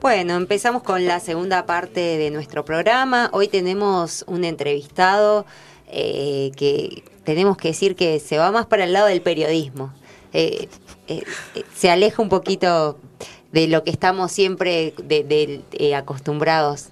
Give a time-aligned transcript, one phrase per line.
[0.00, 3.30] Bueno, empezamos con la segunda parte de nuestro programa.
[3.32, 5.46] Hoy tenemos un entrevistado
[5.88, 9.94] eh, que tenemos que decir que se va más para el lado del periodismo.
[10.34, 10.68] Eh,
[11.08, 11.22] eh,
[11.74, 12.98] se aleja un poquito
[13.52, 14.92] de lo que estamos siempre
[15.96, 16.88] acostumbrados.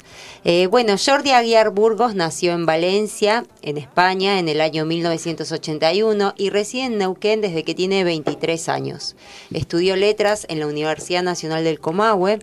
[0.71, 6.87] bueno, Jordi Aguiar Burgos nació en Valencia, en España, en el año 1981 y reside
[6.87, 9.15] en Neuquén desde que tiene 23 años.
[9.53, 12.39] Estudió letras en la Universidad Nacional del Comahue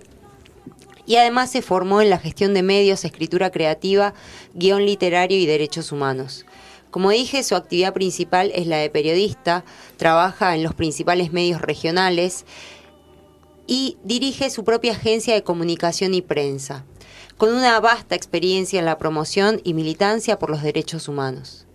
[1.11, 4.13] y además se formó en la gestión de medios, escritura creativa,
[4.53, 6.45] guion literario y derechos humanos.
[6.89, 9.65] Como dije, su actividad principal es la de periodista,
[9.97, 12.45] trabaja en los principales medios regionales
[13.67, 16.85] y dirige su propia agencia de comunicación y prensa,
[17.35, 21.67] con una vasta experiencia en la promoción y militancia por los derechos humanos.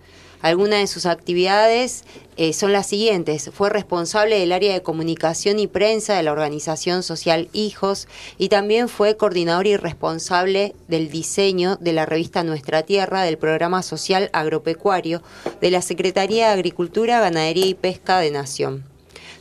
[0.47, 2.05] Algunas de sus actividades
[2.37, 3.51] eh, son las siguientes.
[3.53, 8.07] Fue responsable del área de comunicación y prensa de la organización social Hijos
[8.39, 13.83] y también fue coordinador y responsable del diseño de la revista Nuestra Tierra del programa
[13.83, 15.21] social agropecuario
[15.61, 18.85] de la Secretaría de Agricultura, Ganadería y Pesca de Nación.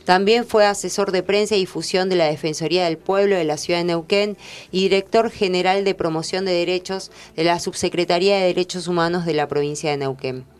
[0.04, 3.78] También fue asesor de prensa y difusión de la Defensoría del Pueblo de la ciudad
[3.78, 4.36] de Neuquén
[4.72, 9.46] y director general de promoción de derechos de la Subsecretaría de Derechos Humanos de la
[9.46, 10.55] provincia de Neuquén.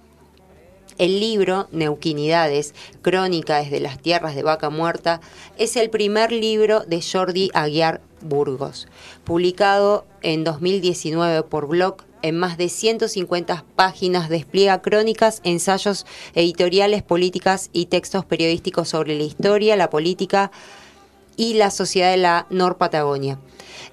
[0.98, 5.20] El libro Neuquinidades, Crónica desde las tierras de Vaca Muerta,
[5.58, 8.88] es el primer libro de Jordi Aguiar Burgos,
[9.24, 17.68] publicado en 2019 por Blog en más de 150 páginas despliega crónicas, ensayos editoriales, políticas
[17.72, 20.50] y textos periodísticos sobre la historia, la política
[21.36, 23.38] y la sociedad de la Nor Patagonia.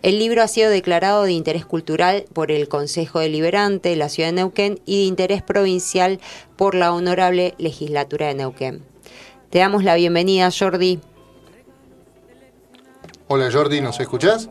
[0.03, 4.27] El libro ha sido declarado de interés cultural por el Consejo Deliberante de la Ciudad
[4.27, 6.19] de Neuquén y de interés provincial
[6.57, 8.83] por la Honorable Legislatura de Neuquén.
[9.49, 10.99] Te damos la bienvenida, Jordi.
[13.29, 14.49] Hola, Jordi, ¿nos escuchás?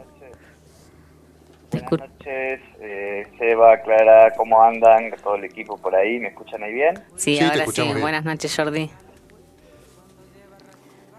[1.70, 5.11] Buenas noches, eh, Seba, Clara, ¿cómo andan?
[5.23, 6.95] Todo el equipo por ahí, ¿me escuchan ahí bien?
[7.17, 7.92] Sí, ahora sí.
[8.01, 8.90] Buenas noches, Jordi.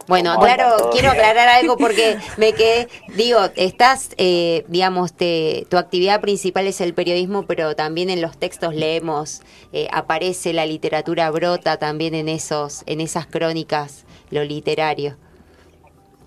[0.07, 6.19] Bueno, claro, quiero aclarar algo porque me quedé, digo, estás, eh, digamos, te, tu actividad
[6.19, 9.41] principal es el periodismo, pero también en los textos leemos,
[9.71, 15.15] eh, aparece la literatura brota también en esos, en esas crónicas, lo literario.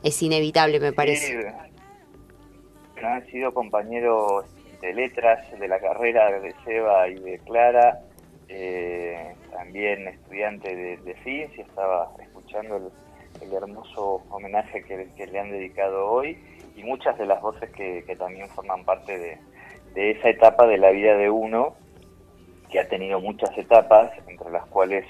[0.03, 1.43] Es inevitable, me parece.
[1.43, 4.47] Sí, han sido compañeros
[4.81, 8.01] de letras de la carrera de Seba y de Clara,
[8.49, 12.91] eh, también estudiante de, de ciencia, estaba escuchando
[13.41, 16.39] el hermoso homenaje que, le han dedicado hoy
[16.77, 19.19] y muchas de las voces que, también forman parte
[19.95, 21.75] de, esa etapa de la vida de uno,
[22.71, 25.07] que ha tenido muchas etapas, entre las cuales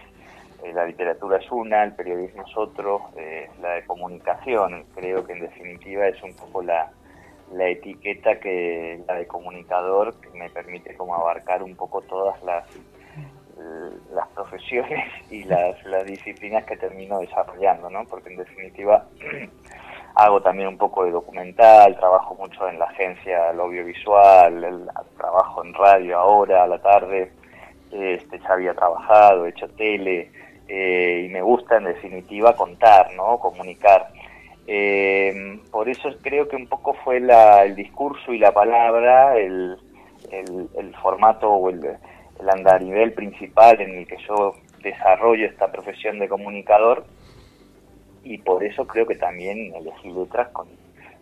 [0.62, 5.32] eh, la literatura es una, el periodismo es otro, eh, la de comunicación, creo que
[5.32, 6.92] en definitiva es un poco la,
[7.52, 12.64] la etiqueta que la de comunicador que me permite como abarcar un poco todas las
[14.14, 18.04] las profesiones y las, las disciplinas que termino desarrollando, ¿no?
[18.04, 19.06] Porque en definitiva
[20.14, 25.74] hago también un poco de documental, trabajo mucho en la agencia lo audiovisual, trabajo en
[25.74, 27.32] radio ahora a la tarde,
[27.92, 30.30] este, ya había trabajado, he hecho tele
[30.68, 33.38] eh, y me gusta en definitiva contar, ¿no?
[33.38, 34.08] Comunicar.
[34.66, 39.78] Eh, por eso creo que un poco fue la, el discurso y la palabra, el,
[40.32, 41.98] el, el formato o el
[42.40, 47.04] el andarivel principal en el que yo desarrollo esta profesión de comunicador
[48.22, 50.68] y por eso creo que también elegí letras con,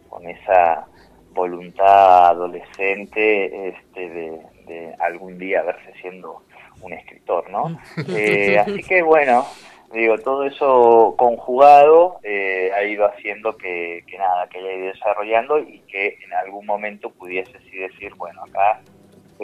[0.09, 0.87] con esa
[1.33, 6.43] voluntad adolescente este, de, algún día verse siendo
[6.81, 7.79] un escritor, ¿no?
[8.09, 9.47] Eh, así que bueno,
[9.93, 15.59] digo, todo eso conjugado eh, ha ido haciendo que, que nada, que haya ido desarrollando
[15.59, 18.81] y que en algún momento pudiese así decir, bueno, acá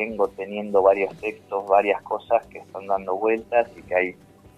[0.01, 4.17] vengo teniendo varios textos, varias cosas que están dando vueltas y que hay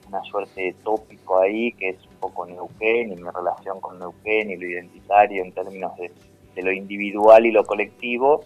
[0.09, 4.51] una suerte de tópico ahí que es un poco Neuquén y mi relación con Neuquén
[4.51, 8.45] y lo identitario en términos de, lo individual y lo colectivo.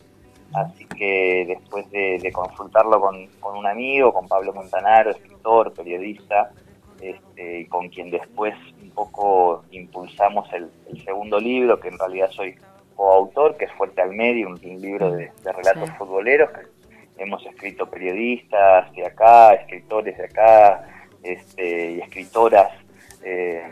[0.55, 6.53] Así que después de, consultarlo con, un amigo, con Pablo Montanaro, escritor, periodista,
[7.01, 12.31] este, y con quien después un poco impulsamos el, el segundo libro, que en realidad
[12.31, 12.57] soy
[12.97, 16.51] coautor, que es Fuerte al Medio, un, libro de, relatos futboleros,
[17.27, 20.89] hemos escrito periodistas de acá, escritores de acá,
[21.23, 22.71] este, y escritoras
[23.23, 23.63] eh,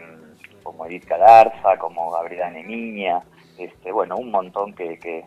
[0.63, 3.23] como Edith Cadarza, como Gabriela Nemiña,
[3.59, 5.25] este, bueno, un montón que, que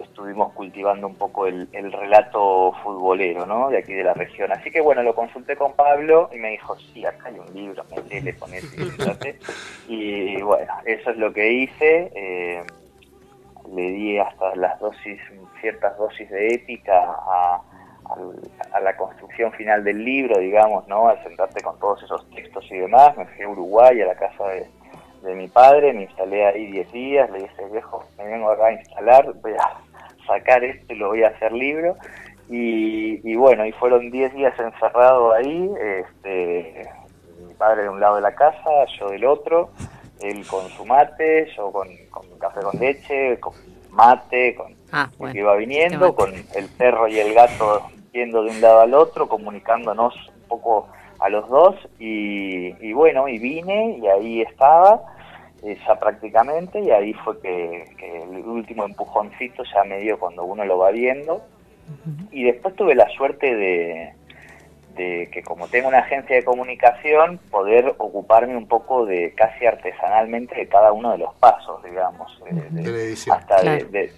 [0.00, 3.68] estuvimos cultivando un poco el, relato futbolero, ¿no?
[3.68, 4.52] De aquí de la región.
[4.52, 7.84] Así que bueno, lo consulté con Pablo y me dijo, sí, acá hay un libro,
[7.90, 9.38] metele, ponete,
[9.88, 12.12] y bueno, eso es lo que hice.
[12.14, 12.62] Eh,
[13.70, 15.20] le di hasta las dosis,
[15.60, 17.62] ciertas dosis de épica a,
[18.82, 21.08] la construcción final del libro, digamos, ¿no?
[21.08, 24.44] Al sentarte con todos esos textos y demás, me fui a Uruguay, a la casa
[25.22, 28.72] de, mi padre, me instalé ahí 10 días, le dije, viejo, me vengo acá a
[28.72, 31.96] instalar, voy a sacar esto y lo voy a hacer libro.
[32.50, 36.90] Y, bueno, y fueron 10 días encerrado ahí, este,
[37.46, 39.70] mi padre de un lado de la casa, yo del otro,
[40.22, 41.88] él con su mate, yo con,
[42.38, 43.52] café con leche, con
[43.90, 47.82] mate, con ah, que iba viniendo, con el perro y el gato
[48.12, 50.88] yendo de un lado al otro, comunicándonos un poco
[51.18, 55.00] a los dos y, bueno, y vine y ahí estaba
[55.62, 57.84] eh, ya prácticamente y ahí fue que,
[58.22, 61.42] el último empujoncito ya me dio cuando uno lo va viendo.
[62.30, 64.14] Y después tuve la suerte de,
[64.94, 70.54] de que como tengo una agencia de comunicación, poder ocuparme un poco de casi artesanalmente
[70.54, 72.38] de cada uno de los pasos, digamos.
[72.44, 73.86] De, hasta claro.
[73.86, 74.12] De,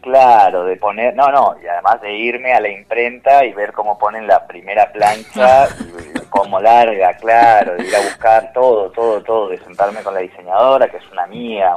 [0.00, 3.98] claro, de poner, no, no, y además de irme a la imprenta y ver cómo
[3.98, 9.48] ponen la primera plancha, y, cómo larga, claro, de ir a buscar todo, todo, todo,
[9.48, 11.76] de sentarme con la diseñadora, que es una mía,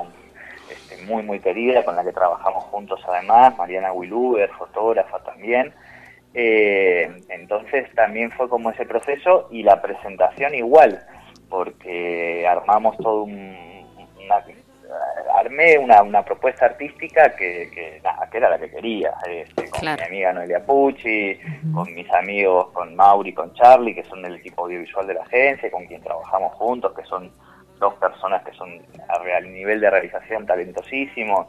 [0.69, 5.73] este, muy, muy querida, con la que trabajamos juntos además, Mariana Wiluber, fotógrafa también
[6.39, 11.01] eh, entonces también fue como ese proceso y la presentación igual,
[11.49, 13.57] porque armamos todo un,
[14.23, 14.45] una,
[15.33, 20.01] armé una, una propuesta artística que, que, que era la que quería, este, con mi
[20.03, 21.39] amiga Noelia Pucci,
[21.73, 25.71] con mis amigos, con Mauri, con Charlie, que son del equipo audiovisual de la agencia,
[25.71, 27.31] con quien trabajamos juntos, que son
[27.79, 28.69] dos personas que son
[29.09, 31.47] a nivel de realización talentosísimos.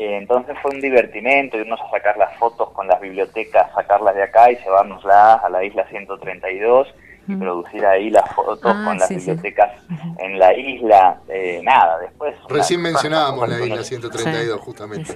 [0.00, 4.22] Eh, entonces fue un divertimento irnos a sacar las fotos con las bibliotecas, sacarlas de
[4.22, 6.88] acá y llevárnoslas a la isla 132
[7.30, 9.70] y producir ahí las fotos ah, con las bibliotecas
[10.18, 11.20] en la isla.
[11.28, 12.34] Eh, nada, después...
[12.48, 15.12] Recién mencionábamos la isla 132 justamente.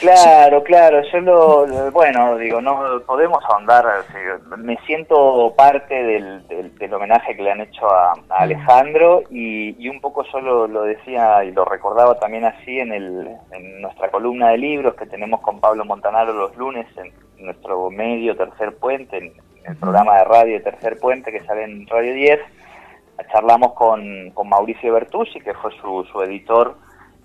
[0.00, 3.86] Claro, claro, yo lo, bueno, digo, no podemos ahondar,
[4.58, 10.00] me siento parte del, del, homenaje que le han hecho a, Alejandro y, y, un
[10.00, 14.58] poco yo lo, decía y lo recordaba también así en, el, en nuestra columna de
[14.58, 17.12] libros que tenemos con Pablo Montanaro los lunes en
[17.44, 19.32] nuestro medio Tercer Puente, en,
[19.64, 22.40] el programa de radio Tercer Puente que sale en Radio 10,
[23.30, 26.76] charlamos con, con Mauricio Bertuzzi, que fue su, su editor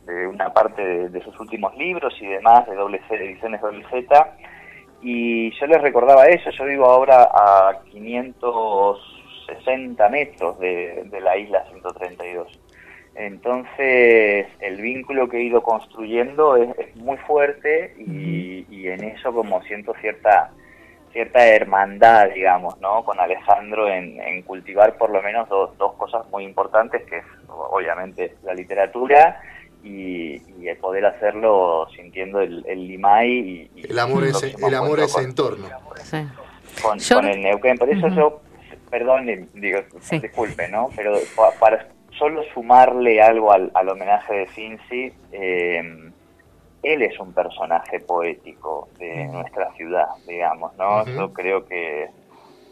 [0.06, 4.38] de una parte de, sus últimos libros y demás, de doble C, ediciones doble Z,
[5.02, 11.66] y yo les recordaba eso, yo vivo ahora a 560 metros de, de la isla
[11.70, 12.60] 132.
[13.16, 19.62] Entonces, el vínculo que he ido construyendo es, muy fuerte y, y, en eso como
[19.64, 20.52] siento cierta
[21.18, 23.04] cierta hermandad, digamos, ¿no?
[23.04, 28.36] Con Alejandro en, cultivar por lo menos dos, dos cosas muy importantes, que es obviamente
[28.44, 29.42] la literatura
[29.84, 35.24] y, el poder hacerlo sintiendo el, el limay y, el amor ese, el amor ese
[35.24, 35.68] entorno.
[36.84, 37.80] Con, el Neuquén.
[37.80, 38.42] Por eso yo,
[38.92, 39.80] perdón, digo,
[40.12, 40.90] disculpe, ¿no?
[40.96, 41.18] Pero
[41.60, 46.12] para solo sumarle algo al, al homenaje de Cincy, eh,
[46.94, 51.06] él es un personaje poético de nuestra ciudad, digamos, ¿no?
[51.06, 52.10] Yo creo que,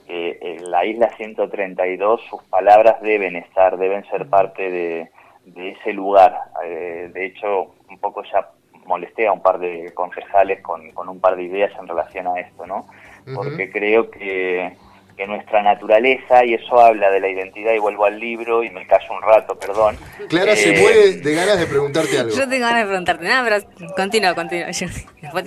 [0.08, 5.10] en la isla 132 sus palabras deben estar, deben ser parte de,
[5.56, 6.40] ese lugar.
[6.64, 8.50] Eh, de hecho, un poco ya
[8.86, 12.40] molesté a un par de concejales con, con un par de ideas en relación a
[12.40, 12.88] esto, ¿no?
[13.34, 14.76] Porque creo que
[15.16, 18.86] que nuestra naturaleza, y eso habla de la identidad, y vuelvo al libro y me
[18.86, 19.98] callo un rato, perdón.
[20.28, 22.36] Clara se eh, muere de ganas de preguntarte algo.
[22.36, 24.68] Yo tengo ganas de preguntarte nada, pero continúa, continúa.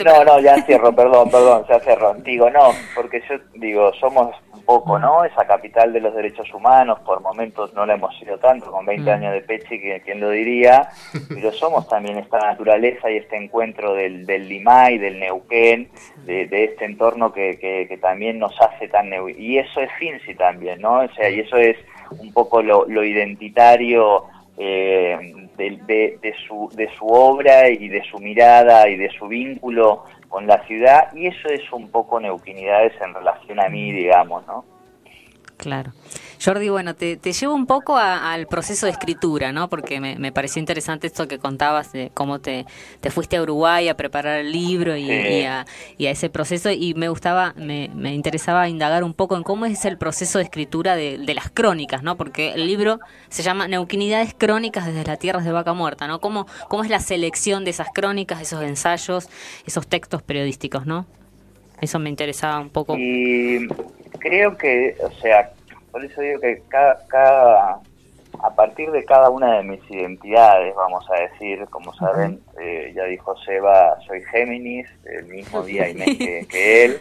[0.04, 2.14] no, no, ya cierro, perdón, perdón, ya cierro.
[2.14, 5.24] Digo, no, porque yo digo, somos un poco, ¿no?
[5.24, 9.10] Esa capital de los derechos humanos, por momentos no la hemos sido tanto, con 20
[9.10, 9.14] mm.
[9.14, 10.88] años de Pechi, que quien lo diría,
[11.28, 15.90] pero somos también esta naturaleza y este encuentro del, del Limay, del Neuquén,
[16.28, 19.10] de, de este entorno que, que, también nos hace tan...
[19.38, 21.00] Y eso es Finzi también, ¿no?
[21.00, 21.78] O sea, y eso es
[22.20, 24.24] un poco lo, identitario
[24.58, 25.16] eh,
[25.56, 30.62] de, su, de su obra y de su mirada y de su vínculo con la
[30.66, 34.66] ciudad, y eso es un poco neuquinidades en relación a mí, digamos, ¿no?
[35.58, 35.92] Claro.
[36.42, 39.68] Jordi, bueno, te, llevo un poco al proceso de escritura, ¿no?
[39.68, 42.64] Porque me, pareció interesante esto que contabas de cómo te,
[43.00, 45.66] te fuiste a Uruguay a preparar el libro y, a,
[45.98, 49.98] ese proceso y me gustaba, me, me, interesaba indagar un poco en cómo es el
[49.98, 52.16] proceso de escritura de, las crónicas, ¿no?
[52.16, 56.20] Porque el libro se llama Neuquinidades Crónicas desde las Tierras de Vaca Muerta, ¿no?
[56.20, 59.28] ¿Cómo, cómo es la selección de esas crónicas, esos ensayos,
[59.66, 61.17] esos textos periodísticos, ¿no?
[61.80, 62.96] Eso me interesaba un poco.
[62.96, 63.66] Y
[64.18, 65.50] creo que, o sea,
[65.90, 67.80] por eso digo que cada,
[68.42, 73.04] a partir de cada una de mis identidades, vamos a decir, como saben, eh, ya
[73.04, 76.18] dijo Seba, soy Géminis, el mismo día y mes
[76.48, 77.00] que, él,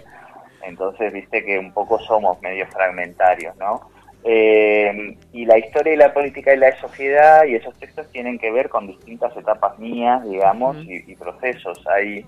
[0.63, 3.89] entonces viste que un poco somos medio fragmentarios, ¿no?
[4.23, 8.51] Eh, y la historia y la política y la sociedad y esos textos tienen que
[8.51, 11.85] ver con distintas etapas mías, digamos, y, procesos.
[11.87, 12.25] Hay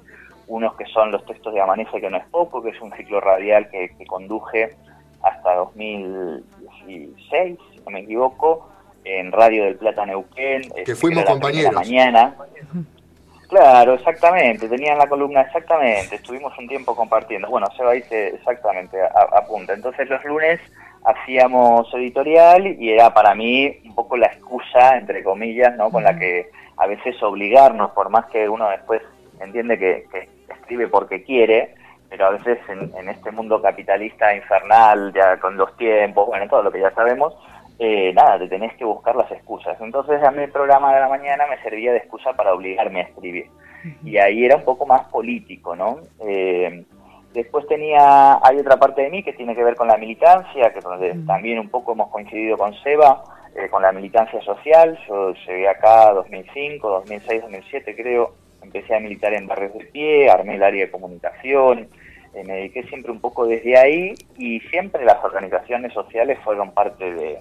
[0.50, 3.22] unos que son los textos de Amanece, que no es poco, que es un ciclo
[3.22, 4.76] radial que, que conduje
[5.22, 8.68] hasta 2016, si no me equivoco,
[9.04, 10.64] en Radio del Plata Neuquén.
[10.74, 11.74] Que este, fuimos compañeros.
[11.74, 12.36] mañana.
[13.48, 17.50] Claro, exactamente, tenían la columna exactamente, estuvimos un tiempo compartiendo.
[17.50, 19.74] Bueno, Seba dice exactamente, apunta.
[19.74, 20.60] Entonces los lunes
[21.04, 25.90] hacíamos editorial y era para mí un poco la excusa, entre comillas, ¿no?
[25.90, 29.02] con la que a veces obligarnos, por más que uno después
[29.40, 30.06] entiende que,
[30.56, 31.76] escribe porque quiere,
[32.10, 36.64] pero a veces en, en, este mundo capitalista infernal, ya con los tiempos, bueno, todo
[36.64, 37.36] lo que ya sabemos,
[37.82, 39.80] eh, nada, te tenés que buscar las excusas.
[39.80, 43.04] Entonces a mí el programa de la mañana me servía de excusa para obligarme a
[43.04, 43.48] escribir.
[44.04, 46.00] Y ahí era un poco más político, ¿no?
[46.20, 46.84] Eh,
[47.34, 50.82] después tenía, hay otra parte de mí que tiene que ver con la militancia, que
[50.82, 53.24] donde también un poco hemos coincidido con Seba,
[53.56, 55.00] eh, con la militancia social.
[55.08, 60.56] Yo llegué acá 2005, 2006, 2007 creo, empecé a militar en barrios de pie, armé
[60.56, 61.88] el área de comunicación,
[62.34, 67.40] me dediqué siempre un poco desde ahí y siempre las organizaciones sociales fueron parte de,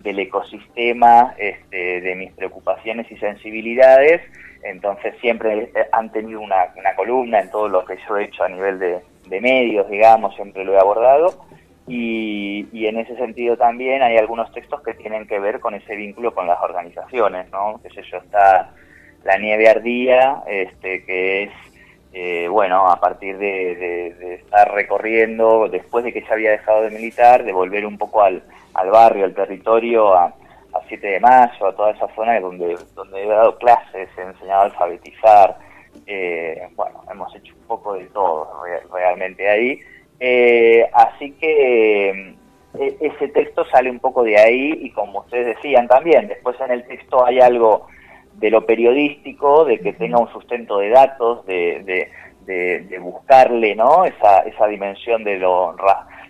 [0.00, 4.20] del ecosistema, este, de mis preocupaciones y sensibilidades,
[4.62, 8.78] entonces siempre han tenido una, columna en todo lo que yo he hecho a nivel
[8.78, 9.00] de,
[9.40, 11.44] medios, digamos, siempre lo he abordado,
[11.86, 15.96] y, y, en ese sentido también hay algunos textos que tienen que ver con ese
[15.96, 17.80] vínculo con las organizaciones, ¿no?
[17.82, 18.74] Que sé yo, está
[19.28, 21.50] La Nieve Ardía, este, que es
[22.14, 27.44] eh, bueno, a partir de, estar recorriendo, después de que ya había dejado de militar,
[27.44, 28.42] de volver un poco al,
[28.72, 33.22] al barrio, al territorio, a, a 7 de mayo, a toda esa zona donde, donde
[33.22, 35.58] he dado clases, he enseñado a alfabetizar,
[36.06, 38.50] eh, bueno, hemos hecho un poco de todo
[38.90, 39.78] realmente ahí.
[40.20, 42.34] Eh, así que
[42.78, 46.70] e, ese texto sale un poco de ahí y como ustedes decían también, después en
[46.70, 47.88] el texto hay algo
[48.38, 51.82] de lo periodístico, de que tenga un sustento de datos, de,
[52.44, 54.04] de, de, buscarle ¿no?
[54.04, 55.74] esa, esa dimensión de lo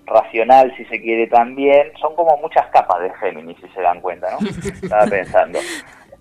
[0.06, 1.92] racional, si se quiere también.
[2.00, 4.48] Son como muchas capas de Géminis, si se dan cuenta, ¿no?
[4.82, 5.58] Estaba pensando.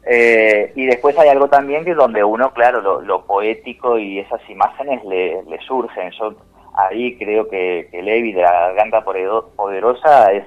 [0.05, 5.03] Eh, y después hay algo también que donde uno, claro, lo, poético y esas imágenes
[5.05, 6.11] le, le surgen.
[6.11, 6.35] Yo
[6.75, 10.45] ahí creo que, que Levi de la Garganta Poderosa es,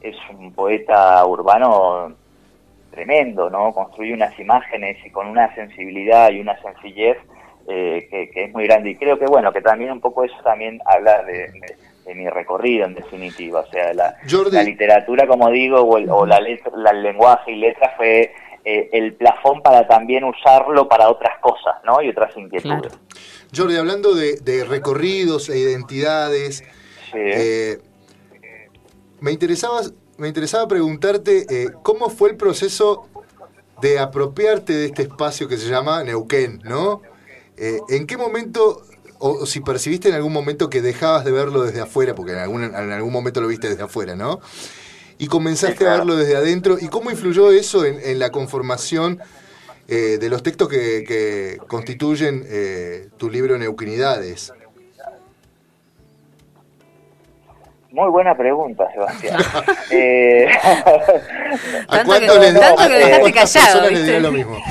[0.00, 2.14] es un poeta urbano
[2.90, 3.72] tremendo, ¿no?
[3.72, 7.16] Construye unas imágenes y con una sensibilidad y una sencillez
[7.68, 8.90] eh, que, es muy grande.
[8.90, 11.52] Y creo que, bueno, que también un poco eso también habla de,
[12.14, 13.60] mi recorrido, en definitiva.
[13.60, 14.16] O sea, la,
[14.50, 18.32] la literatura, como digo, o el, la letra, el lenguaje y letra fue
[18.64, 22.00] eh, el plafón para también usarlo para otras cosas, ¿no?
[22.02, 22.98] Y otras inquietudes.
[23.54, 26.64] Jordi, hablando de, recorridos e identidades,
[27.14, 27.78] eh,
[29.20, 29.82] me interesaba
[30.18, 33.08] me interesaba preguntarte eh, cómo fue el proceso
[33.80, 37.02] de apropiarte de este espacio que se llama Neuquén, ¿no?
[37.56, 38.82] Eh, ¿En qué momento,
[39.20, 42.64] o, si percibiste en algún momento que dejabas de verlo desde afuera, porque en algún,
[42.64, 44.40] en algún momento lo viste desde afuera, ¿no?
[45.18, 49.20] Y comenzaste a verlo desde adentro, ¿y cómo influyó eso en, la conformación
[49.86, 52.44] eh, de los textos que, que constituyen
[53.16, 54.52] tu libro Neuquinidades?
[57.90, 59.40] Muy buena pregunta, Sebastián.
[59.90, 60.46] eh...
[61.88, 64.20] tanto, que, tanto que dejaste callado, ¿viste?
[64.20, 64.56] Lo mismo?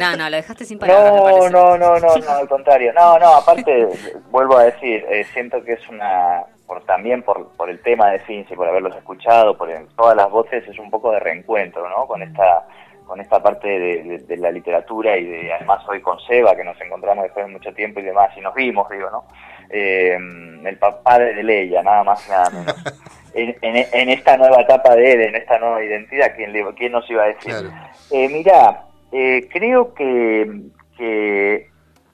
[0.00, 1.50] No, no, lo dejaste sin palabras.
[1.50, 2.92] No, no, no, no, no, al contrario.
[2.92, 3.88] No, no, aparte,
[4.30, 8.18] vuelvo a decir, eh, siento que es una, por también por, por el tema de
[8.20, 12.06] Finzi, por haberlos escuchado, por todas las voces, es un poco de reencuentro, ¿no?
[12.06, 12.66] Con esta
[13.06, 17.22] con esta parte de, la literatura y de además hoy con Seba, que nos encontramos
[17.22, 19.24] después de mucho tiempo y demás, y nos vimos, digo, ¿no?
[19.70, 20.18] Eh,
[20.64, 22.74] el papá de Leia, nada más y nada menos.
[23.38, 27.26] En, esta nueva etapa de él, en esta nueva identidad, ¿quién, quién nos iba a
[27.26, 27.70] decir?
[28.10, 30.62] Eh, mira, eh, creo que,
[30.96, 31.68] que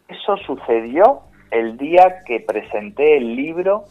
[0.08, 1.20] eso sucedió
[1.52, 3.84] el día que presenté el libro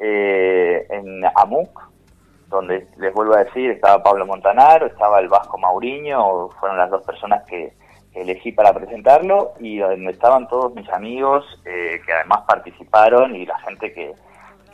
[0.00, 1.80] eh, en AMUC,
[2.48, 7.06] donde les vuelvo a decir, estaba Pablo Montanaro, estaba el Vasco Mauriño, fueron las dos
[7.06, 7.72] personas que,
[8.14, 13.58] elegí para presentarlo y donde estaban todos mis amigos eh, que además participaron y la
[13.60, 14.14] gente que,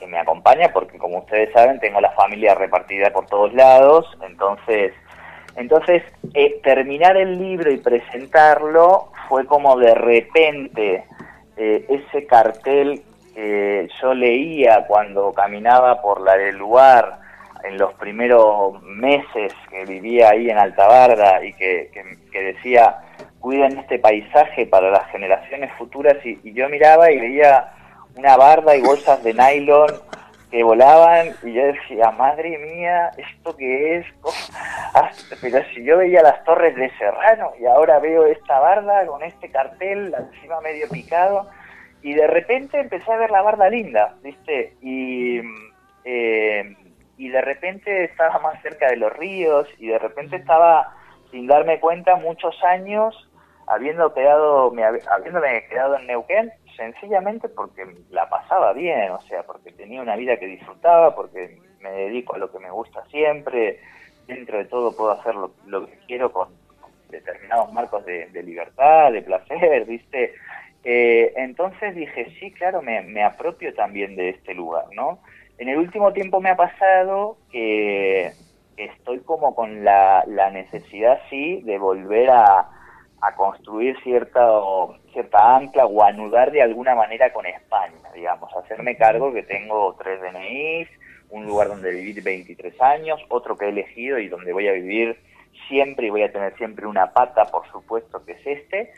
[0.09, 4.95] me acompaña, porque como ustedes saben tengo la familia repartida por todos lados, entonces,
[5.57, 11.05] entonces eh, terminar el libro y presentarlo fue como de repente
[11.59, 13.03] eh, ese cartel
[13.35, 17.21] que yo leía cuando caminaba por la del lugar
[17.65, 21.91] en los primeros meses que vivía ahí en Altabarda y que,
[22.33, 22.99] decía,
[23.41, 27.73] cuiden este paisaje para las generaciones futuras y, yo miraba y veía
[28.17, 29.91] una barda y bolsas de nylon
[30.51, 34.07] que volaban y yo decía, madre mía, ¿esto qué es?
[34.95, 39.23] Ah, pero si yo veía las torres de Serrano y ahora veo esta barda con
[39.23, 41.49] este cartel encima medio picado
[42.03, 44.75] y de repente empecé a ver la barda linda, ¿viste?
[44.83, 45.41] Y,
[46.05, 46.77] eh,
[47.17, 50.97] y de repente estaba más cerca de los ríos y de repente estaba,
[51.31, 53.30] sin darme cuenta, muchos años
[53.71, 59.71] habiendo quedado, me, habiéndome quedado en Neuquén, sencillamente porque la pasaba bien, o sea, porque
[59.73, 63.79] tenía una vida que disfrutaba, porque me dedico a lo que me gusta siempre,
[64.27, 66.49] dentro de todo puedo hacer lo, que quiero con,
[67.11, 70.35] determinados marcos de, libertad, de placer, ¿viste?
[70.83, 75.21] Eh, entonces dije, sí, claro, me, apropio también de este lugar, ¿no?
[75.59, 78.33] En el último tiempo me ha pasado que
[78.77, 82.80] estoy como con la, necesidad, sí, de volver a,
[83.37, 84.49] construir cierta,
[85.13, 90.21] cierta ancla o anudar de alguna manera con España, digamos, hacerme cargo que tengo tres
[90.21, 90.89] DNIs,
[91.31, 95.19] un lugar donde vivir 23 años, otro que he elegido y donde voy a vivir
[95.69, 98.93] siempre y voy a tener siempre una pata, por supuesto, que es este,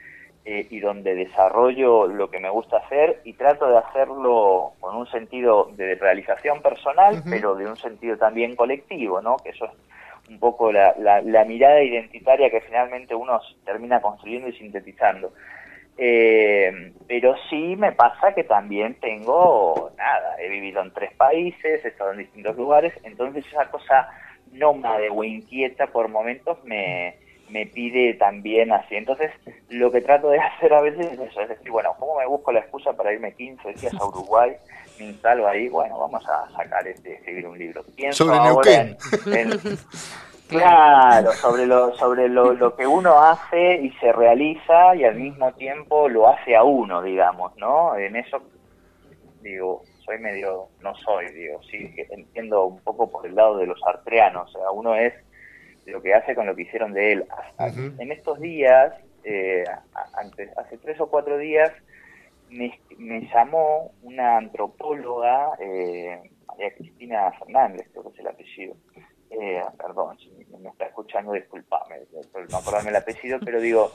[0.44, 5.06] eh, y donde desarrollo lo que me gusta hacer y trato de hacerlo con un
[5.06, 9.36] sentido de realización personal, pero de un sentido también colectivo, ¿no?
[9.36, 9.72] Que eso es
[10.32, 15.32] un poco la, la, mirada identitaria que finalmente uno termina construyendo y sintetizando.
[15.98, 21.88] Eh, pero sí me pasa que también tengo, nada, he vivido en tres países, he
[21.88, 24.08] estado en distintos lugares, entonces esa cosa
[24.52, 27.16] nómade o inquieta por momentos me,
[27.50, 28.96] me pide también así.
[28.96, 29.30] Entonces,
[29.68, 32.52] lo que trato de hacer a veces es eso, es decir, bueno, ¿cómo me busco
[32.52, 34.52] la excusa para irme 15 días a Uruguay?
[35.02, 37.84] Instalo ahí, bueno, vamos a sacar este, escribir un libro.
[37.96, 38.96] Pienso sobre Neuquén.
[40.48, 45.52] claro, sobre lo, sobre lo, lo que uno hace y se realiza y al mismo
[45.52, 47.96] tiempo lo hace a uno, digamos, ¿no?
[47.96, 48.42] En eso,
[49.40, 53.80] digo, soy medio, no soy, digo, sí, entiendo un poco por el lado de los
[53.86, 55.14] artreanos, o sea, uno es
[55.86, 57.24] lo que hace con lo que hicieron de él.
[57.98, 59.64] En estos días, eh,
[60.14, 61.70] antes, hace tres o cuatro días,
[62.52, 68.74] me, llamó una antropóloga, eh, María Cristina Fernández, creo que es el apellido.
[69.30, 71.96] Eh, perdón, si me está escuchando, disculpame
[72.50, 73.92] no acordarme el apellido, pero digo,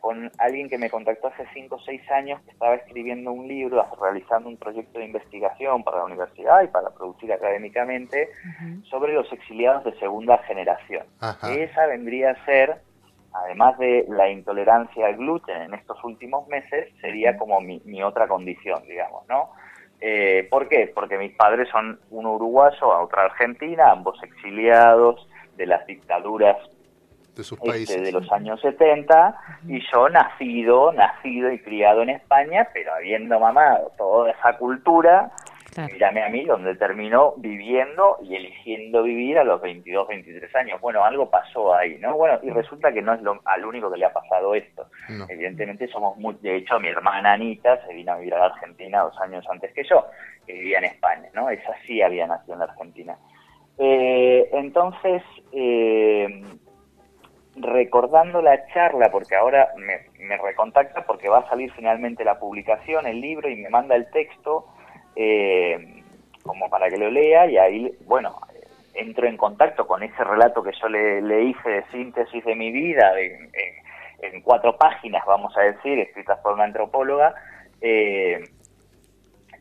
[0.00, 3.84] con alguien que me contactó hace 5 o 6 años que estaba escribiendo un libro,
[4.00, 8.30] realizando un proyecto de investigación para la universidad y para producir académicamente
[8.90, 11.06] sobre los exiliados de segunda generación.
[11.48, 12.80] Esa vendría a ser,
[13.32, 18.82] además de la intolerancia al gluten en estos últimos meses, sería como mi, otra condición,
[18.86, 19.50] digamos, ¿no?
[20.00, 20.90] Eh, ¿Por qué?
[20.94, 26.56] Porque mis padres son uno uruguayo, otra argentina, ambos exiliados de las dictaduras
[27.38, 29.34] de este, de los años 70
[29.68, 35.30] y yo nacido, nacido y criado en España, pero habiendo mamado toda esa cultura,
[35.86, 40.80] mírame a mí donde terminó viviendo y eligiendo vivir a los 22, 23 años.
[40.80, 42.16] Bueno, algo pasó ahí, ¿no?
[42.16, 44.86] Bueno, y resulta que no es lo, al único que le ha pasado esto.
[45.28, 49.02] Evidentemente somos muy, de hecho mi hermana Anita se vino a vivir a la Argentina
[49.02, 50.06] dos años antes que yo,
[50.46, 51.50] que vivía en España, ¿no?
[51.50, 53.16] Esa sí había nacido en la Argentina.
[53.78, 56.42] Eh, entonces, eh,
[57.60, 63.20] recordando la charla, porque ahora me, recontacta porque va a salir finalmente la publicación, el
[63.20, 64.66] libro, y me manda el texto
[65.20, 66.02] eh,
[66.44, 68.40] como para que lo lea, y ahí, bueno,
[68.94, 73.12] entro en contacto con ese relato que yo le, hice de síntesis de mi vida,
[74.20, 77.34] en cuatro páginas, vamos a decir, escritas por una antropóloga,
[77.80, 78.44] eh,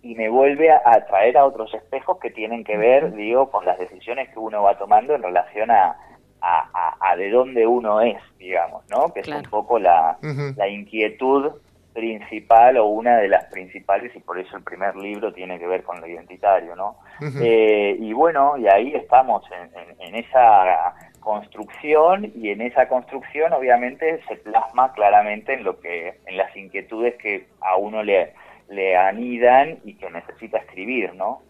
[0.03, 3.65] y me vuelve a, a, traer a otros espejos que tienen que ver, digo, con
[3.65, 5.97] las decisiones que uno va tomando en relación a,
[6.41, 9.11] a, de dónde uno es, digamos, ¿no?
[9.13, 10.17] Que es un poco la,
[10.55, 11.51] la inquietud
[11.97, 15.81] principal o una de las principales y por eso el primer libro tiene que ver
[15.81, 16.99] con lo identitario, ¿no?
[17.41, 24.21] Eh, y bueno, y ahí estamos en, en, esa construcción y en esa construcción obviamente
[24.27, 28.33] se plasma claramente en lo que en las inquietudes que a uno le,
[28.69, 31.41] le anidan y que necesita escribir, ¿no?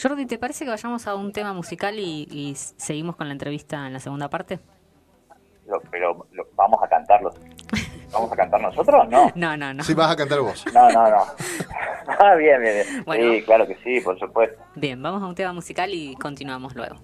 [0.00, 3.94] Jordi, ¿te parece que vayamos a un tema musical y, seguimos con la entrevista en
[3.94, 4.60] la segunda parte?
[5.90, 6.24] pero
[6.54, 7.32] vamos a cantarlo.
[8.16, 9.08] ¿Vamos a cantar nosotros?
[9.10, 9.30] No.
[9.34, 9.84] No, no, no.
[9.84, 10.64] Sí, vas a cantar vos.
[10.72, 11.26] No, no, no.
[12.18, 13.20] ah, bien, bien, bien.
[13.20, 14.56] sí, claro que sí, por supuesto.
[14.74, 16.96] Bien, vamos a un tema musical y continuamos luego.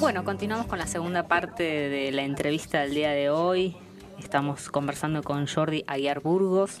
[0.00, 3.76] Bueno, continuamos con la segunda parte de la entrevista del día de hoy.
[4.18, 6.80] Estamos conversando con Jordi Aguiar Burgos.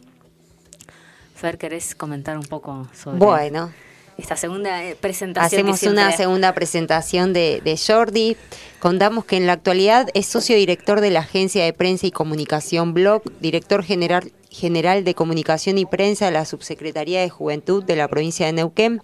[1.34, 3.70] Fer, ¿querés comentar un poco sobre Bueno,
[4.20, 5.46] esta segunda eh, presentación.
[5.46, 8.36] Hacemos una segunda presentación de, de, Jordi.
[8.78, 12.94] Contamos que en la actualidad es socio director de la Agencia de Prensa y Comunicación
[12.94, 18.08] Blog, director general, general de Comunicación y Prensa de la Subsecretaría de Juventud de la
[18.08, 19.02] provincia de Neuquén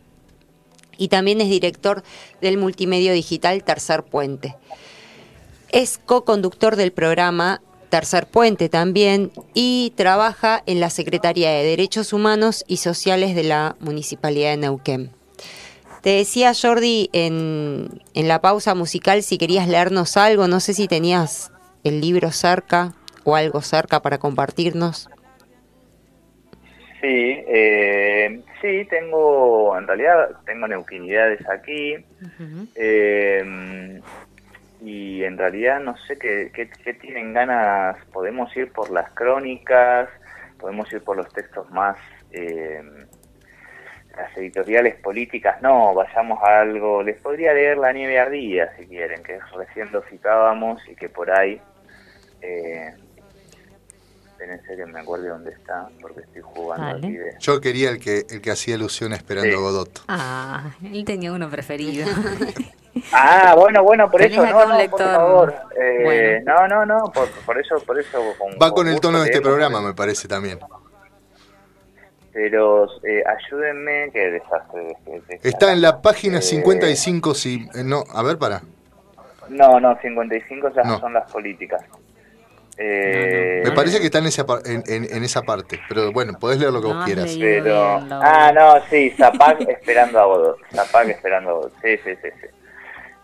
[0.99, 2.03] y también es director
[2.41, 4.57] del multimedio digital Tercer Puente.
[5.71, 12.65] Es co-conductor del programa Tercer Puente también y trabaja en la Secretaría de Derechos Humanos
[12.67, 15.11] y Sociales de la Municipalidad de Neuquén.
[16.03, 20.87] Te decía Jordi en, en la pausa musical si querías leernos algo, no sé si
[20.87, 21.51] tenías
[21.85, 22.95] el libro cerca
[23.25, 25.09] o algo cerca para compartirnos.
[27.01, 31.97] Sí, eh, sí, tengo, en realidad tengo neuquinidades aquí.
[32.75, 34.01] eh,
[34.87, 40.09] y en realidad no sé qué, qué, tienen ganas, podemos ir por las crónicas,
[40.61, 41.99] podemos ir por los textos más,
[42.31, 42.81] eh,
[44.17, 49.25] las editoriales políticas, no, vayamos a algo, les podría leer La nieve ardía si quieren,
[49.25, 51.61] que recién lo citábamos y que por ahí,
[52.43, 52.95] eh,
[54.25, 57.35] espérense que me acuerde dónde está, porque estoy jugando aquí de...
[57.41, 60.05] Yo quería el que, el que hacía alusión esperando a Godot.
[60.07, 62.07] Ah, él tenía uno preferido.
[63.13, 65.55] Ah, bueno, bueno, por eso, no, no, por favor.
[65.79, 68.19] Eh, No, no, no, por, por eso, por eso.
[68.61, 70.59] Va con, el tono de este programa, me parece también.
[72.33, 74.97] Pero eh, ayúdenme, qué desastre.
[75.43, 78.63] Está en la página 55, si, eh, no, a ver, para.
[79.49, 81.01] No, no, 55 ya no.
[81.01, 81.83] son las políticas.
[82.79, 86.73] Eh, me parece que está en esa, en, en, esa parte, pero bueno, podés leer
[86.73, 87.35] lo que vos quieras.
[87.41, 90.59] Pero, ah, no, sí, Zapac esperando a Godot.
[90.75, 91.73] Zapac esperando a Godot.
[91.83, 92.29] Sí, sí, sí.
[92.39, 92.56] sí.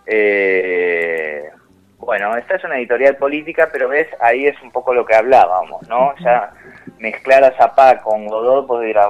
[0.07, 1.51] Eh,
[1.99, 5.88] bueno, esta es una editorial política, pero ves, ahí es un poco lo que hablábamos,
[5.88, 6.15] ¿no?
[6.19, 6.53] Ya
[6.99, 9.09] mezclar a Zapac con Godot, podría,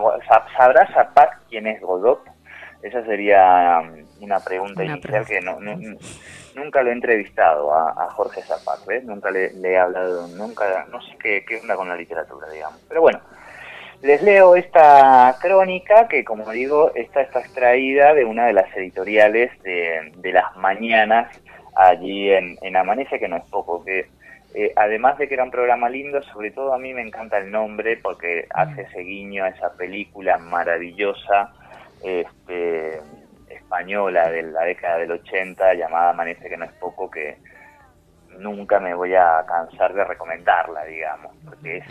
[0.56, 2.22] ¿sabrá Zapac quién es Godot?
[2.82, 5.58] Esa sería um, una pregunta inicial que no,
[6.54, 9.04] nunca lo he entrevistado a, Jorge Zapac, ¿ves?
[9.04, 12.78] Nunca le, he hablado, nunca, no sé qué, qué onda con la literatura, digamos.
[12.88, 13.20] Pero bueno,
[14.02, 19.50] les leo esta crónica que, como digo, esta está extraída de una de las editoriales
[19.62, 21.28] de, las mañanas
[21.76, 24.06] allí en, Amanece, que no es poco, que
[24.54, 27.50] eh, además de que era un programa lindo, sobre todo a mí me encanta el
[27.50, 31.52] nombre porque hace ese guiño a esa película maravillosa
[32.02, 33.00] este,
[33.48, 37.36] española de la década del 80 llamada Amanece, que no es poco, que
[38.38, 41.84] nunca me voy a cansar de recomendarla, digamos, porque es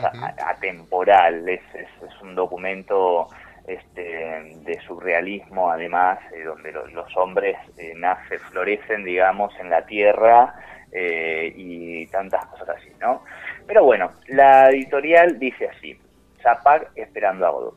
[0.46, 3.28] atemporal, es, es, un documento
[3.68, 10.54] este, de surrealismo, además, eh, donde los hombres eh, nacen, florecen, digamos, en la tierra
[10.92, 13.24] eh, y tantas cosas así, ¿no?
[13.68, 15.98] Pero bueno, la editorial dice así,
[16.42, 17.76] Zapac esperando a Godot.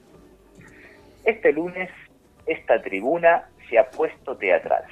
[1.25, 1.91] Este lunes,
[2.47, 4.85] esta tribuna se ha puesto teatral,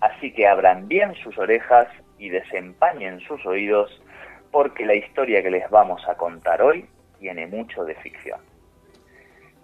[0.00, 1.88] así que abran bien sus orejas
[2.18, 4.02] y desempañen sus oídos
[4.50, 6.86] porque la historia que les vamos a contar hoy
[7.18, 8.40] tiene mucho de ficción.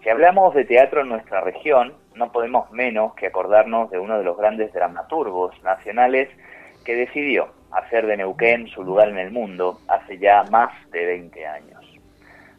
[0.03, 4.25] Si hablamos de teatro en nuestra región, no podemos menos que acordarnos de uno de
[4.25, 6.29] los grandes dramaturgos nacionales
[6.85, 11.47] que decidió hacer de Neuquén su lugar en el mundo hace ya más de 20
[11.47, 11.85] años.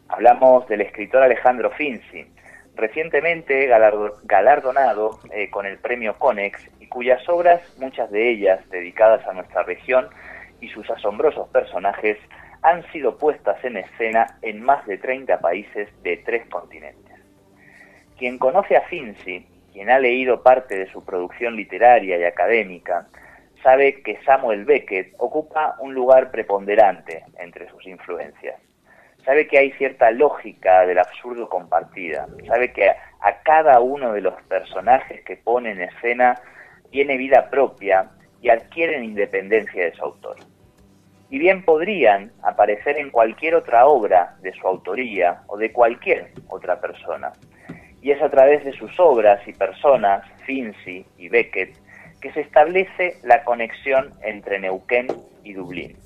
[0.08, 2.26] Hablamos del escritor Alejandro Finzi,
[2.74, 3.66] recientemente
[4.24, 9.62] galardonado eh, con el premio Conex y cuyas obras, muchas de ellas dedicadas a nuestra
[9.62, 10.06] región
[10.60, 12.18] y sus asombrosos personajes,
[12.60, 17.18] han sido puestas en escena en más de 30 países de tres continentes.
[18.18, 23.08] Quien conoce a Finzi, quien ha leído parte de su producción literaria y académica,
[23.62, 28.60] sabe que Samuel Beckett ocupa un lugar preponderante entre sus influencias
[29.24, 34.34] sabe que hay cierta lógica del absurdo compartida, sabe que a, cada uno de los
[34.42, 36.40] personajes que pone en escena
[36.94, 38.08] tiene vida propia
[38.40, 40.36] y adquieren independencia de su autor.
[41.28, 46.80] Y bien podrían aparecer en cualquier otra obra de su autoría o de cualquier otra
[46.80, 47.32] persona.
[48.00, 51.74] Y es a través de sus obras y personas, Finzi y Beckett,
[52.20, 55.08] que se establece la conexión entre Neuquén
[55.42, 55.96] y Dublín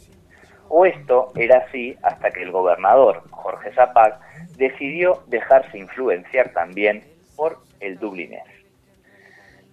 [0.71, 4.21] o esto era así hasta que el gobernador Jorge Zapac
[4.57, 7.03] decidió dejarse influenciar también
[7.37, 8.58] por el dublinés.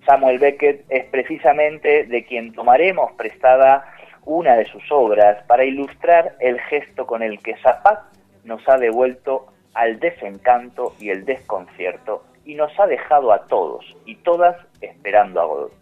[0.06, 3.86] Samuel Beckett es precisamente de quien tomaremos prestada
[4.24, 8.04] una de sus obras para ilustrar el gesto con el que Zapac
[8.44, 14.16] nos ha devuelto al desencanto y el desconcierto y nos ha dejado a todos y
[14.16, 15.74] todas esperando a Godot.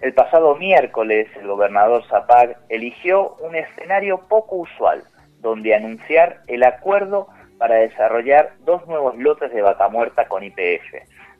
[0.00, 5.02] El pasado miércoles, el gobernador Zapag eligió un escenario poco usual,
[5.40, 10.94] donde anunciar el acuerdo para desarrollar dos nuevos lotes de vaca muerta con IPF,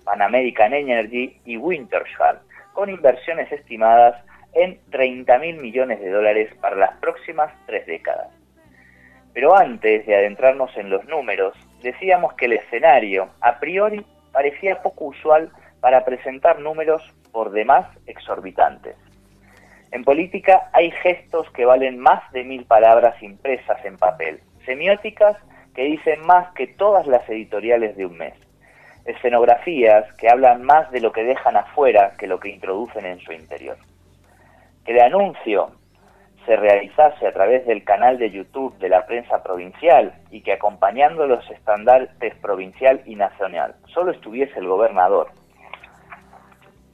[0.07, 2.39] Pan American Energy y Wintershall,
[2.73, 4.15] con inversiones estimadas
[4.55, 8.29] en 30 mil millones de dólares para las próximas tres décadas.
[9.35, 15.07] Pero antes de adentrarnos en los números, decíamos que el escenario, a priori, parecía poco
[15.07, 18.97] usual para presentar números por demás exorbitantes.
[19.91, 25.37] En política hay gestos que valen más de mil palabras impresas en papel, semióticas
[25.75, 28.35] que dicen más que todas las editoriales de un mes,
[29.07, 33.33] escenografías que hablan más de lo que dejan afuera que lo que introducen en su
[33.33, 33.77] interior.
[34.85, 35.71] Que el anuncio
[36.45, 41.27] se realizase a través del canal de YouTube de la prensa provincial y que acompañando
[41.27, 45.29] los estandartes provincial y nacional solo estuviese el gobernador,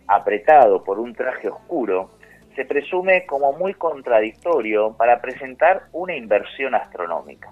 [0.08, 2.10] apretado por un traje oscuro,
[2.56, 7.50] se presume como muy contradictorio para presentar una inversión astronómica.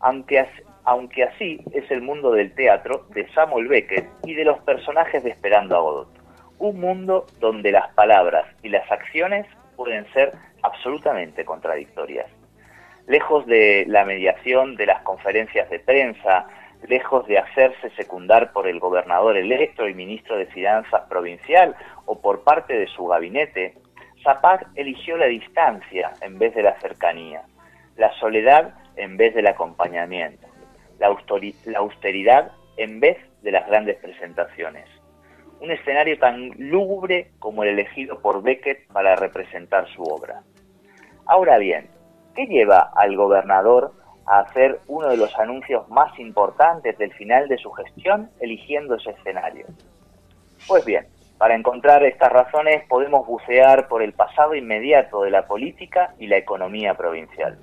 [0.00, 0.46] Aunque,
[0.88, 5.28] aunque así es el mundo del teatro de Samuel Beckett y de los personajes de
[5.28, 6.08] Esperando a Godot.
[6.58, 9.46] Un mundo donde las palabras y las acciones
[9.76, 12.26] pueden ser absolutamente contradictorias.
[13.06, 16.46] Lejos de la mediación de las conferencias de prensa,
[16.88, 22.44] lejos de hacerse secundar por el gobernador electo y ministro de Finanzas provincial o por
[22.44, 23.74] parte de su gabinete,
[24.24, 27.42] Zapac eligió la distancia en vez de la cercanía,
[27.98, 30.47] la soledad en vez del acompañamiento,
[30.98, 34.88] la, austeridad en vez de las grandes presentaciones
[35.60, 40.42] un escenario tan lúgubre como el elegido por Beckett para representar su obra.
[41.26, 41.88] Ahora bien,
[42.34, 43.92] ¿qué lleva al gobernador
[44.26, 49.10] a hacer uno de los anuncios más importantes del final de su gestión eligiendo ese
[49.10, 49.66] escenario?
[50.66, 51.06] Pues bien,
[51.38, 56.36] para encontrar estas razones podemos bucear por el pasado inmediato de la política y la
[56.36, 57.58] economía provincial.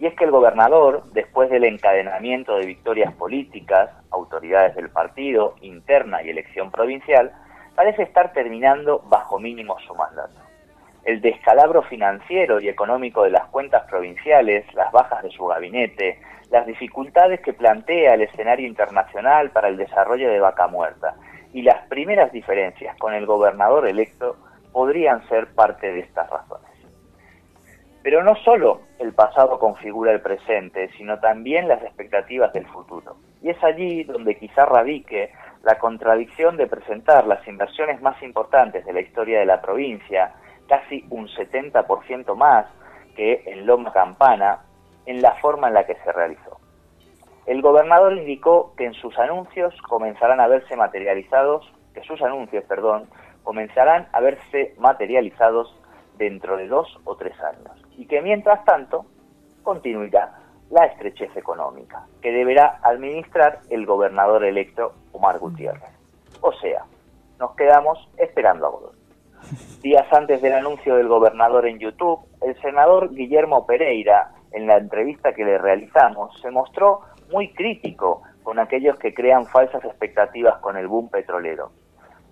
[0.00, 6.22] Y es que el gobernador, después del encadenamiento de victorias políticas, autoridades del partido, interna
[6.22, 7.30] y elección provincial,
[7.74, 10.40] parece estar terminando bajo mínimo su mandato.
[11.04, 16.18] El descalabro financiero y económico de las cuentas provinciales, las bajas de su gabinete,
[16.50, 21.14] las dificultades que plantea el escenario internacional para el desarrollo de Vaca Muerta
[21.52, 24.36] y las primeras diferencias con el gobernador electo
[24.72, 26.69] podrían ser parte de estas razones.
[28.02, 33.16] Pero no solo el pasado configura el presente, sino también las expectativas del futuro.
[33.42, 35.32] Y es allí donde quizá radique
[35.62, 40.32] la contradicción de presentar las inversiones más importantes de la historia de la provincia,
[40.66, 42.66] casi un 70% más
[43.16, 44.60] que en Loma Campana,
[45.04, 46.58] en la forma en la que se realizó.
[47.46, 53.10] El gobernador indicó que en sus anuncios comenzarán a verse materializados, que sus anuncios, perdón,
[53.42, 55.74] comenzarán a verse materializados
[56.16, 59.04] dentro de dos o tres años y que mientras tanto
[59.62, 60.32] continuará
[60.70, 65.90] la estrechez económica que deberá administrar el gobernador electo Omar Gutiérrez.
[66.40, 66.84] O sea,
[67.38, 68.94] nos quedamos esperando a Godot.
[69.82, 75.34] Días antes del anuncio del gobernador en YouTube, el senador Guillermo Pereira, en la entrevista
[75.34, 80.88] que le realizamos, se mostró muy crítico con aquellos que crean falsas expectativas con el
[80.88, 81.70] boom petrolero.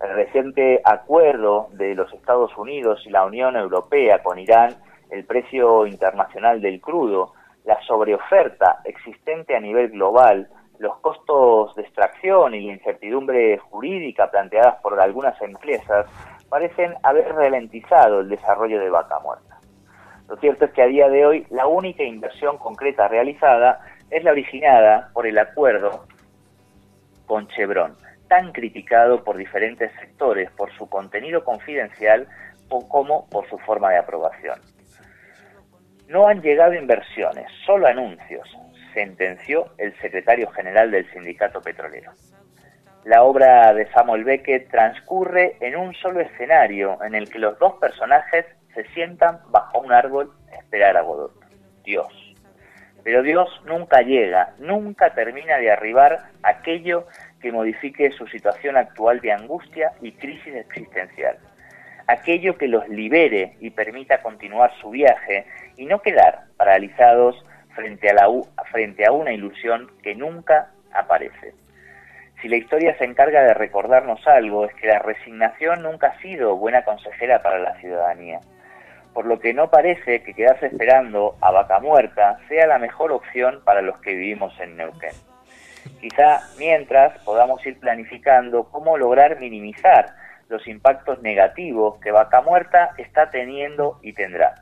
[0.00, 4.76] El reciente acuerdo de los Estados Unidos y la Unión Europea con Irán,
[5.11, 7.33] el precio internacional del crudo,
[7.64, 14.81] la sobreoferta existente a nivel global, los costos de extracción y la incertidumbre jurídica planteadas
[14.81, 16.07] por algunas empresas
[16.49, 19.59] parecen haber ralentizado el desarrollo de vaca muerta.
[20.29, 24.31] Lo cierto es que a día de hoy la única inversión concreta realizada es la
[24.31, 26.07] originada por el acuerdo
[27.27, 27.97] con Chevron
[28.29, 32.29] tan criticado por diferentes sectores por su contenido confidencial
[32.68, 34.61] o como por su forma de aprobación.
[36.09, 38.49] No han llegado inversiones, solo anuncios,
[38.94, 42.12] sentenció el secretario general del sindicato petrolero.
[43.05, 47.75] La obra de Samuel Beckett transcurre en un solo escenario en el que los dos
[47.75, 51.33] personajes se sientan bajo un árbol a esperar a Godot,
[51.85, 52.09] Dios.
[53.05, 57.07] Pero Dios nunca llega, nunca termina de arribar aquello
[57.40, 61.38] que modifique su situación actual de angustia y crisis existencial.
[62.09, 65.44] Aquello que los libere y permita continuar su viaje
[65.77, 67.44] y no quedar paralizados
[67.75, 68.29] frente a, la,
[68.73, 71.53] frente a una ilusión que nunca aparece.
[72.40, 76.57] Si la historia se encarga de recordarnos algo, es que la resignación nunca ha sido
[76.57, 78.40] buena consejera para la ciudadanía,
[79.12, 83.61] por lo que no parece que quedarse esperando a vaca muerta sea la mejor opción
[83.64, 85.14] para los que vivimos en Neuquén.
[86.01, 90.07] Quizá mientras podamos ir planificando cómo lograr minimizar
[90.49, 94.55] los impactos negativos que Vaca Muerta está teniendo y tendrá.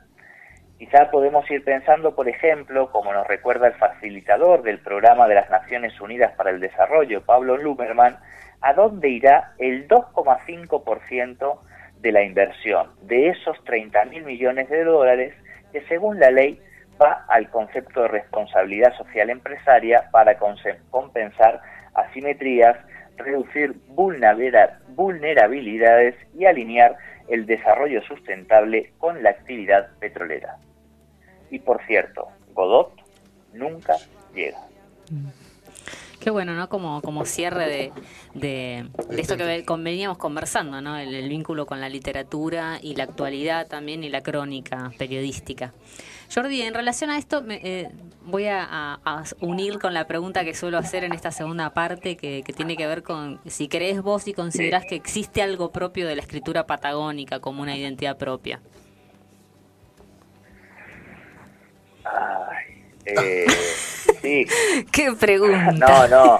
[0.77, 5.49] Quizá podemos ir pensando, por ejemplo, como nos recuerda el facilitador del programa de las
[5.49, 8.19] Naciones Unidas para el Desarrollo, Pablo Lumerman,
[8.61, 11.59] ¿a dónde irá el 2,5%
[11.99, 15.33] de la inversión de esos 30 mil millones de dólares
[15.71, 16.61] que según la ley
[17.01, 21.61] va al concepto de responsabilidad social empresaria para compensar
[21.93, 22.77] asimetrías,
[23.17, 26.95] reducir vulnerabilidades y alinear
[27.27, 30.57] el desarrollo sustentable con la actividad petrolera.
[31.51, 32.93] Y por cierto, Godot
[33.53, 33.97] nunca
[34.33, 34.59] llega.
[36.19, 36.67] Qué bueno, ¿no?
[36.67, 37.91] Como, como cierre de,
[38.33, 40.97] de, esto que veníamos conversando, ¿no?
[40.97, 45.73] El, vínculo con la literatura y la actualidad también y la crónica periodística.
[46.33, 47.91] Jordi, en relación a esto, me, eh,
[48.27, 48.99] voy a,
[49.39, 52.85] unir con la pregunta que suelo hacer en esta segunda parte, que, que tiene que
[52.85, 57.39] ver con si crees vos y considerás que existe algo propio de la escritura patagónica
[57.39, 58.59] como una identidad propia.
[62.03, 63.45] Ay, eh,
[64.21, 64.45] sí.
[64.91, 65.71] Qué pregunta.
[65.71, 66.37] No, no.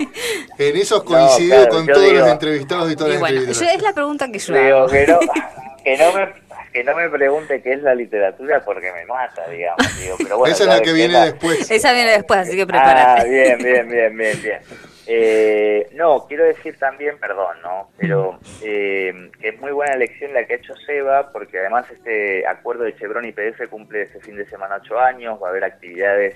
[0.57, 4.39] En eso coincidido con todos los entrevistados y todas las bueno, Es la pregunta que
[4.39, 5.19] yo digo, Que no,
[5.83, 6.46] que no me
[6.77, 9.99] que no me pregunte qué es la literatura porque me mata, digamos.
[9.99, 11.71] Digo, pero bueno, Esa es la que viene después.
[11.71, 13.21] Esa viene después, así que prepárate.
[13.21, 14.59] Ah, bien, bien, bien, bien, bien.
[15.07, 17.89] Eh, no, quiero decir también, perdón, ¿no?
[17.97, 22.45] Pero eh, que es muy buena elección la que ha hecho Seba, porque además este
[22.45, 25.63] acuerdo de Chevron y PDF cumple este fin de semana ocho años, va a haber
[25.63, 26.35] actividades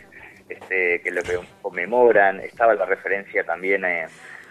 [0.49, 1.21] este, que lo
[1.62, 4.08] conmemoran, estaba la referencia también eh,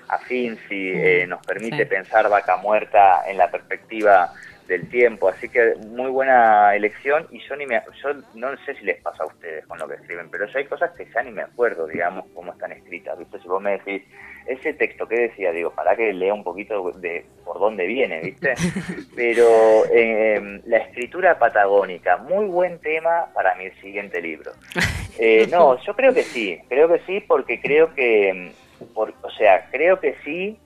[0.09, 4.33] a Finzi, eh, nos permite pensar Vaca Muerta en la perspectiva
[4.71, 8.85] del tiempo, así que muy buena elección y yo ni me, yo no sé si
[8.85, 11.33] les pasa a ustedes con lo que escriben, pero yo hay cosas que ya ni
[11.33, 13.41] me acuerdo, digamos, cómo están escritas, ¿viste?
[13.41, 14.03] Si vos me decís,
[14.47, 18.55] ese texto que decía, digo, para que lea un poquito de por dónde viene, ¿viste?
[19.17, 24.53] Pero eh, la escritura patagónica, muy buen tema para mi siguiente libro.
[25.23, 28.53] Eh, no, yo creo que sí, creo que sí porque creo que,
[28.95, 30.59] por, o sea, creo que sí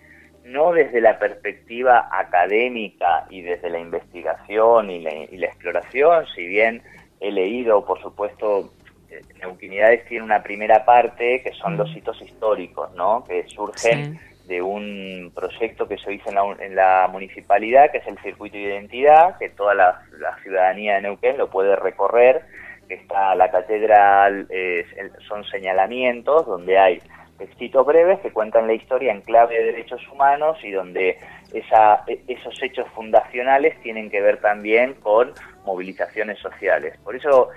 [0.45, 6.83] no desde la perspectiva académica y desde la investigación y la, exploración, si bien
[7.21, 8.71] he leído, por supuesto,
[9.11, 13.25] eh, Neuquinidades tiene una primera parte que son los hitos históricos, ¿no?
[13.25, 18.59] que surgen de un proyecto que yo hice en la, municipalidad, que es el circuito
[18.59, 20.03] de identidad, que toda la,
[20.43, 22.43] ciudadanía de Neuquén lo puede recorrer,
[22.87, 24.47] que está la catedral,
[25.27, 27.01] son señalamientos donde hay
[27.38, 31.18] textitos breves que cuentan la historia en clave de derechos humanos y donde
[31.53, 35.33] esa, esos hechos fundacionales tienen que ver también con
[35.64, 36.97] movilizaciones sociales.
[37.03, 37.51] Por eso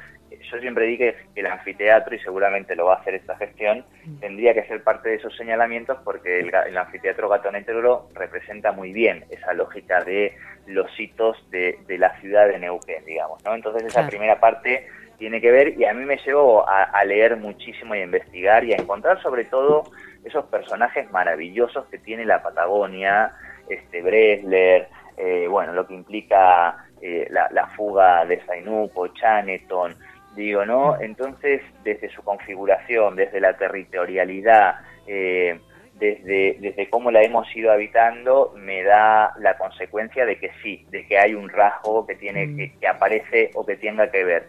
[0.51, 3.85] yo siempre dije que el anfiteatro, y seguramente lo va a hacer esta gestión,
[4.19, 9.25] tendría que ser parte de esos señalamientos porque el, anfiteatro Gato Negro representa muy bien
[9.29, 10.35] esa lógica de
[10.67, 13.43] los hitos de, la ciudad de Neuquén, digamos.
[13.43, 13.55] ¿no?
[13.55, 14.87] Entonces esa primera parte
[15.17, 18.73] tiene que ver y a mí me llevó a, leer muchísimo y a investigar y
[18.73, 19.83] a encontrar sobre todo
[20.23, 23.33] esos personajes maravillosos que tiene la Patagonia,
[23.69, 29.95] este Bresler, eh, bueno, lo que implica eh, la, fuga de Sainupo, Chaneton,
[30.35, 30.99] digo, ¿no?
[30.99, 34.75] Entonces, desde su configuración, desde la territorialidad,
[35.07, 35.59] eh,
[35.95, 41.07] desde, desde cómo la hemos ido habitando, me da la consecuencia de que sí, de
[41.07, 42.79] que hay un rasgo que tiene mm.
[42.79, 44.47] que aparece o que tenga que ver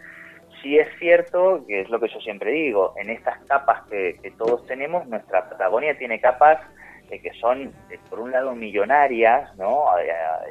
[0.61, 4.65] sí es cierto, que es lo que yo siempre digo, en estas capas que, todos
[4.65, 6.59] tenemos, nuestra Patagonia tiene capas
[7.09, 9.85] eh, que son, eh, por un lado, millonarias, ¿no?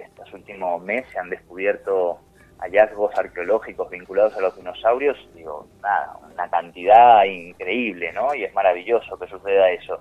[0.05, 2.21] Estos últimos meses se han descubierto
[2.59, 8.35] hallazgos arqueológicos vinculados a los dinosaurios, digo, nada, una cantidad increíble, ¿no?
[8.35, 10.01] Y es maravilloso que suceda eso.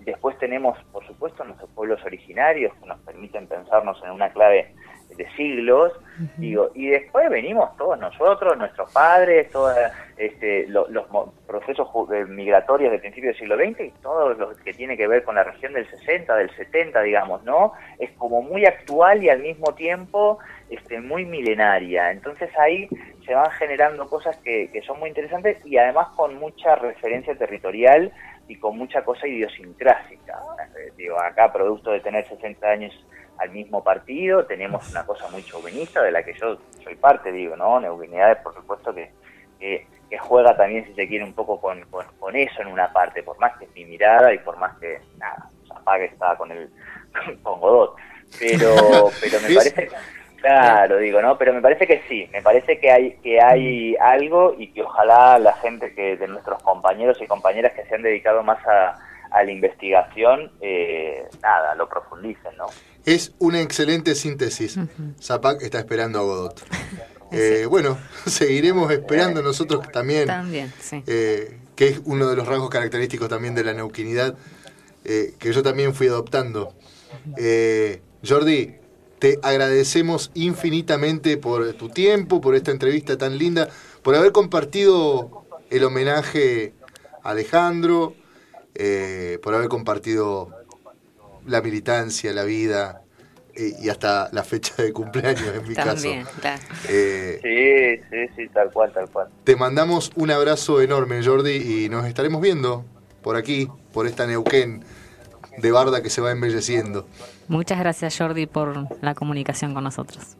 [0.00, 4.74] Después tenemos, por supuesto, nuestros pueblos originarios que nos permiten pensarnos en una clave
[5.18, 5.92] de siglos,
[6.36, 9.76] digo, y después venimos todos nosotros, nuestros padres, todos
[10.16, 10.86] este, los
[11.44, 15.24] procesos eh, migratorios del principio del siglo XX y todo lo que tiene que ver
[15.24, 17.72] con la región del 60, del 70, digamos, ¿no?
[17.98, 20.38] Es como muy actual y al mismo tiempo
[20.70, 22.12] este, muy milenaria.
[22.12, 22.88] Entonces ahí
[23.26, 28.12] se van generando cosas que, que son muy interesantes y además con mucha referencia territorial
[28.46, 30.38] y con mucha cosa idiosincrásica.
[30.78, 32.94] Eh, digo, acá producto de tener 60 años
[33.38, 37.56] al mismo partido, tenemos una cosa muy chauvinista de la que yo soy parte, digo,
[37.56, 37.80] ¿no?
[37.80, 39.10] Neuquinidades, por supuesto, que,
[39.58, 39.86] que,
[40.18, 41.80] juega también, si se quiere, un poco con,
[42.18, 45.00] con, eso en una parte, por más que es mi mirada y por más que,
[45.18, 46.70] nada, Zapague está con el
[47.42, 47.96] con Godot.
[48.38, 48.74] Pero,
[49.20, 49.88] pero me parece,
[50.40, 51.38] claro, digo, ¿no?
[51.38, 55.38] Pero me parece que sí, me parece que hay, que hay algo y que ojalá
[55.38, 58.98] la gente que, de nuestros compañeros y compañeras que se han dedicado más a,
[59.30, 62.66] a la investigación, eh, nada, lo profundicen, ¿no?
[63.14, 64.78] Es una excelente síntesis.
[65.20, 66.62] Zapac está esperando a Godot.
[67.30, 70.28] Eh, bueno, seguiremos esperando nosotros también.
[70.28, 71.02] También, sí.
[71.06, 74.34] Eh, que es uno de los rasgos característicos también de la neuquinidad,
[75.04, 76.72] que yo también fui adoptando
[77.36, 78.76] Eh, Jordi,
[79.18, 83.68] te agradecemos infinitamente por tu tiempo, por esta entrevista tan linda,
[84.02, 86.72] por haber compartido el homenaje
[87.22, 88.14] a Alejandro,
[88.74, 90.50] eh, por haber compartido
[91.48, 93.02] la militancia, la vida
[93.54, 96.40] eh, y hasta la fecha de cumpleaños en mi También, caso.
[96.40, 96.62] Claro.
[96.82, 99.28] sí, sí, sí, tal cual, tal cual.
[99.44, 102.84] Te mandamos un abrazo enorme, Jordi, y nos estaremos viendo
[103.22, 104.84] por aquí, por esta Neuquén
[105.58, 107.06] de Barda que se va embelleciendo.
[107.48, 110.36] Muchas gracias Jordi por la comunicación con nosotros.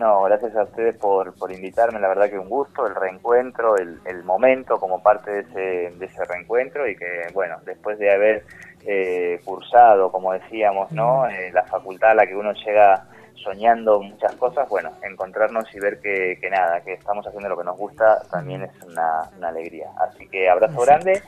[0.00, 4.00] No, gracias a ustedes por, por invitarme, la verdad que un gusto, el reencuentro, el,
[4.06, 8.44] el momento como parte de ese, de ese reencuentro y que, bueno, después de haber
[8.86, 11.28] eh, cursado, como decíamos, ¿no?
[11.28, 16.00] Eh, la facultad a la que uno llega soñando muchas cosas, bueno, encontrarnos y ver
[16.00, 19.90] que, que nada, que estamos haciendo lo que nos gusta también es una, una alegría.
[19.98, 21.20] Así que abrazo grande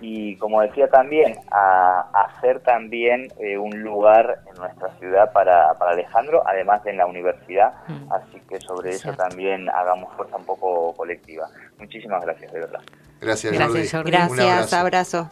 [0.00, 5.92] y como decía también, a, hacer también eh, un lugar en nuestra ciudad para, para
[5.92, 8.12] Alejandro, además de en la universidad, Mm.
[8.12, 11.48] así que sobre eso también hagamos fuerza un poco colectiva.
[11.78, 12.80] Muchísimas gracias, de verdad.
[13.20, 14.10] Gracias, Gracias, Jordi.
[14.10, 15.30] Un Gracias, abrazo.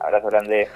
[0.00, 0.68] Abrazo grande.